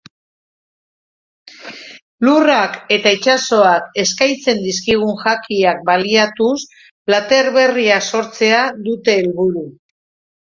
Lurrak 2.27 2.79
eta 2.95 3.11
itsasoak 3.17 3.99
eskaintzen 4.03 4.63
dizkigun 4.63 5.13
jakiak 5.25 5.83
baliatuz, 5.91 6.57
plater 7.11 7.51
berriak 7.59 8.07
sortzea 8.13 8.63
dute 8.89 9.15
helburu. 9.19 9.63